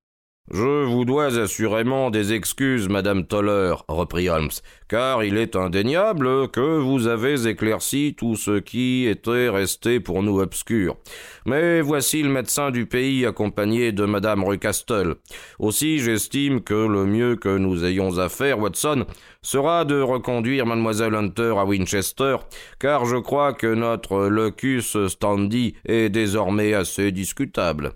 Je 0.52 0.84
vous 0.84 1.04
dois 1.04 1.36
assurément 1.40 2.10
des 2.10 2.32
excuses, 2.32 2.88
madame 2.88 3.26
Toller, 3.26 3.74
reprit 3.88 4.28
Holmes, 4.28 4.52
car 4.86 5.24
il 5.24 5.38
est 5.38 5.56
indéniable 5.56 6.48
que 6.52 6.78
vous 6.78 7.08
avez 7.08 7.48
éclairci 7.48 8.14
tout 8.16 8.36
ce 8.36 8.60
qui 8.60 9.06
était 9.06 9.48
resté 9.48 9.98
pour 9.98 10.22
nous 10.22 10.38
obscur. 10.38 10.98
Mais 11.46 11.80
voici 11.80 12.22
le 12.22 12.28
médecin 12.28 12.70
du 12.70 12.86
pays 12.86 13.26
accompagné 13.26 13.90
de 13.90 14.04
madame 14.04 14.44
Rucastle. 14.44 15.16
Aussi 15.58 15.98
j'estime 15.98 16.60
que 16.60 16.74
le 16.74 17.06
mieux 17.06 17.34
que 17.34 17.58
nous 17.58 17.84
ayons 17.84 18.18
à 18.18 18.28
faire, 18.28 18.60
Watson, 18.60 19.04
sera 19.42 19.84
de 19.84 20.00
reconduire 20.00 20.64
mademoiselle 20.64 21.16
Hunter 21.16 21.54
à 21.58 21.64
Winchester, 21.64 22.36
car 22.78 23.04
je 23.04 23.16
crois 23.16 23.52
que 23.52 23.74
notre 23.74 24.26
locus 24.28 24.96
standi 25.08 25.74
est 25.86 26.08
désormais 26.08 26.72
assez 26.72 27.10
discutable. 27.10 27.94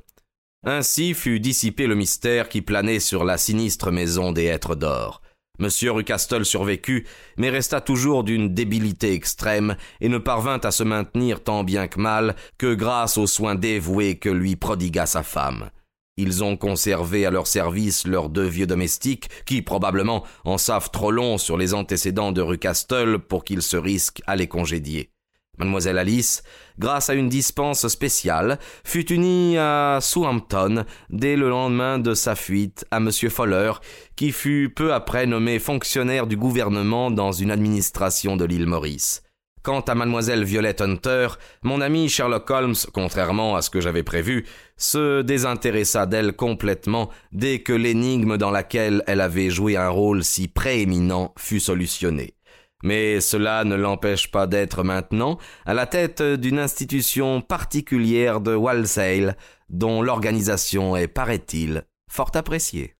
Ainsi 0.64 1.14
fut 1.14 1.40
dissipé 1.40 1.86
le 1.86 1.94
mystère 1.94 2.50
qui 2.50 2.60
planait 2.60 3.00
sur 3.00 3.24
la 3.24 3.38
sinistre 3.38 3.90
maison 3.90 4.30
des 4.30 4.44
êtres 4.44 4.74
d'or. 4.74 5.22
Monsieur 5.58 5.92
Rucastle 5.92 6.44
survécut, 6.44 7.06
mais 7.38 7.48
resta 7.48 7.80
toujours 7.80 8.24
d'une 8.24 8.52
débilité 8.52 9.12
extrême 9.12 9.76
et 10.00 10.08
ne 10.08 10.18
parvint 10.18 10.60
à 10.62 10.70
se 10.70 10.82
maintenir 10.82 11.42
tant 11.42 11.64
bien 11.64 11.86
que 11.86 12.00
mal 12.00 12.36
que 12.58 12.74
grâce 12.74 13.16
aux 13.16 13.26
soins 13.26 13.54
dévoués 13.54 14.18
que 14.18 14.28
lui 14.28 14.56
prodigua 14.56 15.06
sa 15.06 15.22
femme. 15.22 15.70
Ils 16.18 16.44
ont 16.44 16.58
conservé 16.58 17.24
à 17.24 17.30
leur 17.30 17.46
service 17.46 18.06
leurs 18.06 18.28
deux 18.28 18.46
vieux 18.46 18.66
domestiques, 18.66 19.30
qui 19.46 19.62
probablement 19.62 20.24
en 20.44 20.58
savent 20.58 20.90
trop 20.90 21.10
long 21.10 21.38
sur 21.38 21.56
les 21.56 21.72
antécédents 21.72 22.32
de 22.32 22.42
Rucastle 22.42 23.18
pour 23.18 23.44
qu'ils 23.44 23.62
se 23.62 23.78
risquent 23.78 24.22
à 24.26 24.36
les 24.36 24.46
congédier. 24.46 25.10
Mademoiselle 25.60 25.98
Alice, 25.98 26.42
grâce 26.78 27.10
à 27.10 27.14
une 27.14 27.28
dispense 27.28 27.86
spéciale, 27.86 28.58
fut 28.82 29.12
unie 29.12 29.58
à 29.58 29.98
Southampton 30.00 30.86
dès 31.10 31.36
le 31.36 31.50
lendemain 31.50 31.98
de 31.98 32.14
sa 32.14 32.34
fuite 32.34 32.86
à 32.90 32.96
M. 32.96 33.10
Fuller, 33.12 33.72
qui 34.16 34.32
fut 34.32 34.72
peu 34.74 34.94
après 34.94 35.26
nommé 35.26 35.58
fonctionnaire 35.58 36.26
du 36.26 36.38
gouvernement 36.38 37.10
dans 37.10 37.32
une 37.32 37.50
administration 37.50 38.38
de 38.38 38.46
l'île 38.46 38.66
Maurice. 38.66 39.22
Quant 39.62 39.80
à 39.80 39.94
mademoiselle 39.94 40.44
Violette 40.44 40.80
Hunter, 40.80 41.28
mon 41.62 41.82
ami 41.82 42.08
Sherlock 42.08 42.48
Holmes, 42.48 42.74
contrairement 42.94 43.56
à 43.56 43.60
ce 43.60 43.68
que 43.68 43.82
j'avais 43.82 44.02
prévu, 44.02 44.46
se 44.78 45.20
désintéressa 45.20 46.06
d'elle 46.06 46.32
complètement 46.32 47.10
dès 47.32 47.58
que 47.58 47.74
l'énigme 47.74 48.38
dans 48.38 48.50
laquelle 48.50 49.04
elle 49.06 49.20
avait 49.20 49.50
joué 49.50 49.76
un 49.76 49.90
rôle 49.90 50.24
si 50.24 50.48
prééminent 50.48 51.34
fut 51.36 51.60
solutionnée. 51.60 52.32
Mais 52.82 53.20
cela 53.20 53.64
ne 53.64 53.74
l'empêche 53.74 54.30
pas 54.30 54.46
d'être 54.46 54.82
maintenant 54.82 55.38
à 55.66 55.74
la 55.74 55.86
tête 55.86 56.22
d'une 56.22 56.58
institution 56.58 57.40
particulière 57.40 58.40
de 58.40 58.54
Walsale, 58.54 59.36
dont 59.68 60.02
l'organisation 60.02 60.96
est, 60.96 61.08
paraît-il, 61.08 61.84
fort 62.10 62.30
appréciée. 62.34 62.94